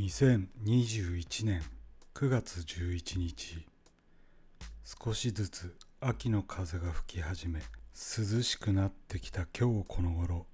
[0.00, 1.62] 2021年
[2.14, 3.66] 9月11日。
[4.82, 7.60] 少しずつ秋の風が吹き始め
[7.92, 10.46] 涼しくなってきた今日この頃。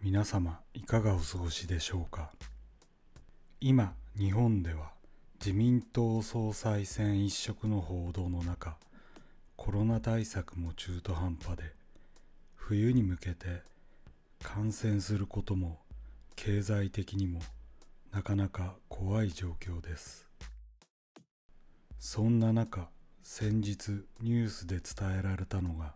[0.00, 2.32] 皆様いかがお過ごしでしょうか？
[3.60, 4.92] 今日本では
[5.44, 8.78] 自民党総裁選一色の報道の中
[9.56, 11.64] コロナ対策も中途半端で
[12.54, 13.60] 冬に向けて
[14.42, 15.80] 感染することも
[16.34, 17.40] 経済的にも
[18.12, 20.28] なかなか怖い状況です。
[21.98, 22.88] そんな中
[23.22, 25.94] 先日ニュースで伝えられたのが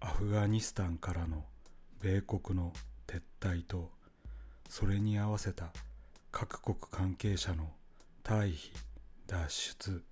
[0.00, 1.44] アフガニスタンからの
[2.00, 2.72] 米国の
[3.06, 3.90] 撤退と
[4.70, 5.70] それに合わせた
[6.32, 7.68] 各国関係者の
[8.22, 8.72] 退避
[9.26, 10.02] 脱出。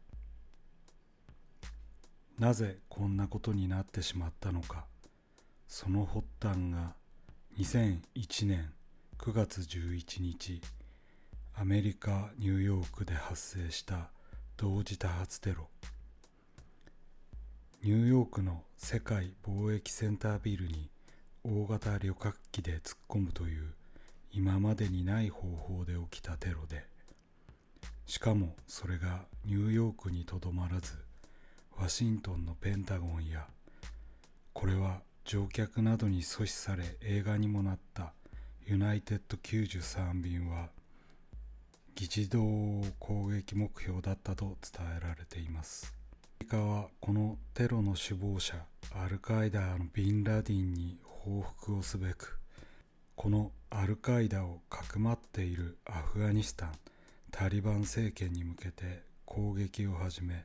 [2.39, 4.85] なぜこんなことになってしまったのか。
[5.67, 6.95] その発端が
[7.59, 8.73] 2001年
[9.19, 10.61] 9月11日。
[11.55, 14.11] アメリカ・ニューヨークで発生した
[14.57, 15.69] 同時多発テロ。
[17.83, 20.89] ニューヨークの世界貿易センタービルに
[21.45, 23.75] 大型旅客機で突っ込むという
[24.33, 26.85] 今までにない方法で起きたテロで
[28.07, 30.93] しかもそれがニューヨークにとどまらず
[31.77, 33.47] ワシントンのペンタゴンや
[34.53, 38.13] これは乗客などに阻止され映画にもなった
[38.65, 40.69] ユナイテッド93便は
[41.95, 42.41] 議事堂
[42.99, 45.95] 攻撃目標だったと伝えられています。
[46.41, 48.57] アメリカはこのテロの首謀者
[48.95, 52.39] アルカイダのビンラディンに報復をすべく
[53.15, 56.73] このアルカイダをかくまっているアフガニスタン
[57.31, 60.45] タリバン政権に向けて攻撃を始め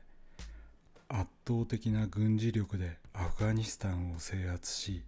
[1.08, 5.02] 圧倒的な軍事力でアフガニスタンを制圧し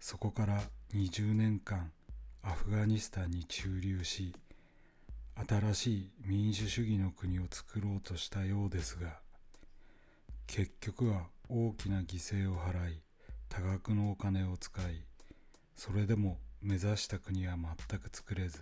[0.00, 0.60] そこから
[0.94, 1.92] 20年間
[2.42, 4.34] アフガニスタンに駐留し
[5.46, 9.18] 新しい民主主義の国を作ろうとしたようですが
[10.46, 13.00] 結局は大きな犠牲を払い
[13.48, 15.04] 多額のお金を使い
[15.76, 18.58] それでも目指した国は全く作れず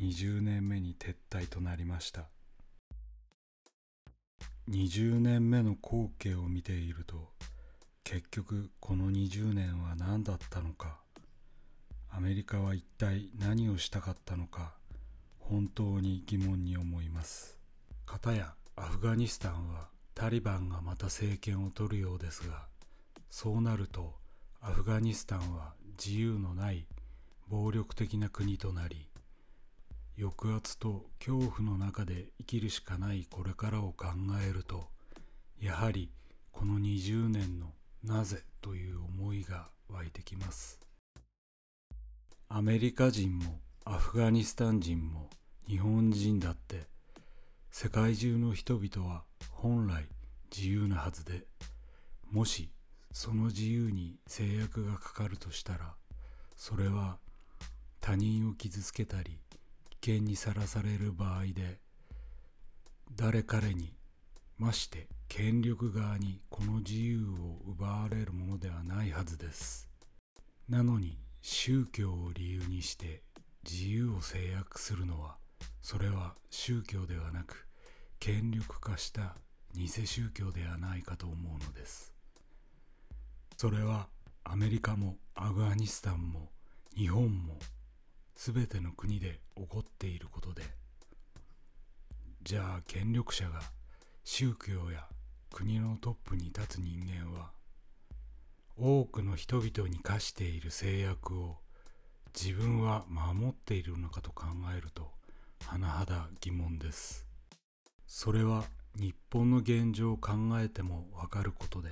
[0.00, 2.30] 20年目に撤退となりました。
[4.70, 7.28] 20年目の光景を見ていると
[8.02, 11.00] 結局この20年は何だったのか。
[12.08, 14.79] アメリカは一体何をしたかったのか。
[15.50, 17.58] 本当に疑問に思います。
[18.06, 22.66] 片やアフガニスタンはタリバンがまた政権を取るようですが
[23.30, 24.14] そうなると
[24.60, 26.86] アフガニスタンは自由のない
[27.48, 29.08] 暴力的な国となり
[30.18, 34.06] 抑圧と恐怖の中で生きるしかないこれからを考
[34.46, 34.88] えると
[35.60, 36.10] やはり
[36.52, 37.72] この20年の
[38.04, 40.78] なぜという思いが湧いてきます。
[42.48, 43.60] アメリカ人も
[43.92, 45.28] アフガニスタン人も
[45.66, 46.86] 日本人だって
[47.72, 50.04] 世界中の人々は本来
[50.56, 51.48] 自由なはずで
[52.30, 52.70] もし
[53.10, 55.94] その自由に制約がかかるとしたら
[56.56, 57.18] それは
[58.00, 59.40] 他人を傷つけたり
[60.00, 61.80] 危険にさらされる場合で
[63.16, 63.92] 誰彼に
[64.56, 69.88] まして権力側にこの自由を奪われるものではないはずです。
[70.68, 73.22] なのに宗教を理由にして
[73.64, 75.36] 自由を制約するのは
[75.82, 77.66] それは宗教ではなく
[78.18, 79.34] 権力化した
[79.74, 82.12] 偽宗教ではないかと思うのです。
[83.60, 84.08] それは
[84.42, 86.50] アメリカもアフガニスタンも
[86.96, 87.58] 日本も
[88.34, 90.62] 全ての国で起こっていることで
[92.42, 93.60] じゃあ権力者が
[94.24, 95.06] 宗教や
[95.52, 97.50] 国のトップに立つ人間は
[98.78, 101.58] 多くの人々に課している制約を
[102.34, 104.46] 自分は守っているのかと考
[104.76, 105.10] えると
[105.60, 107.26] 甚だ疑問です。
[108.06, 108.64] それは
[108.96, 111.90] 日本の現状を考えてもわかることで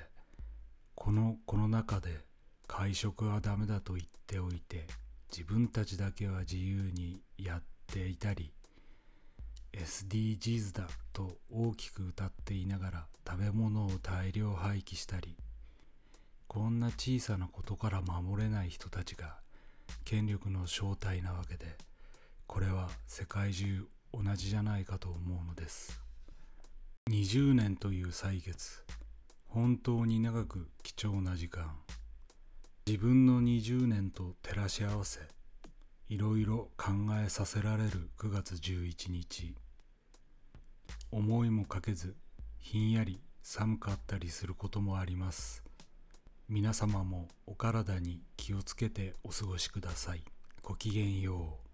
[0.96, 2.24] このコロナ禍で
[2.66, 4.86] 会食はダメだと言っておいて
[5.30, 8.52] 自分たちだけは自由にやっていたり
[9.72, 15.36] SDGs だと大きく歌っていながら食べ物を大量廃棄したり
[16.48, 19.36] こんな小さなことから守れない人たちが
[20.04, 21.76] 権力の正体なわけで
[22.46, 26.00] これは世界中同じじゃないかと思うのです。
[27.10, 28.82] 20年という歳月
[29.46, 31.76] 本当に長く貴重な時間。
[32.86, 35.20] 自分の20年と照らし合わせ
[36.08, 36.92] いろいろ考
[37.22, 39.54] えさせられる9月11日。
[41.10, 42.16] 思いもかけず
[42.58, 45.67] ひんやり寒かったりすることもあります。
[46.50, 50.22] 皆様もお体に気をつけてお過ごしください。
[50.62, 51.67] ごきげんよう。